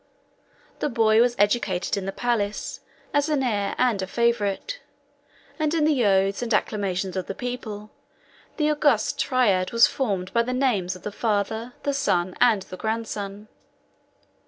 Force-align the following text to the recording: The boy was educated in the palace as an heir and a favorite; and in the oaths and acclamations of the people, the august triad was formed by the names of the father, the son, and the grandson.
The 0.79 0.89
boy 0.89 1.21
was 1.21 1.35
educated 1.37 1.95
in 1.95 2.07
the 2.07 2.11
palace 2.11 2.79
as 3.13 3.29
an 3.29 3.43
heir 3.43 3.75
and 3.77 4.01
a 4.01 4.07
favorite; 4.07 4.79
and 5.59 5.75
in 5.75 5.85
the 5.85 6.03
oaths 6.07 6.41
and 6.41 6.51
acclamations 6.55 7.15
of 7.15 7.27
the 7.27 7.35
people, 7.35 7.91
the 8.57 8.71
august 8.71 9.19
triad 9.19 9.71
was 9.71 9.85
formed 9.85 10.33
by 10.33 10.41
the 10.41 10.53
names 10.53 10.95
of 10.95 11.03
the 11.03 11.11
father, 11.11 11.73
the 11.83 11.93
son, 11.93 12.33
and 12.41 12.63
the 12.63 12.77
grandson. 12.77 13.47